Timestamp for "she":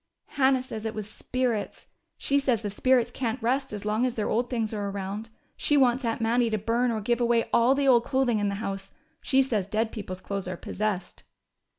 2.17-2.39, 5.55-5.77, 9.21-9.43